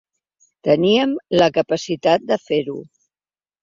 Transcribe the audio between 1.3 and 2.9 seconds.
la capacitat de fer-ho.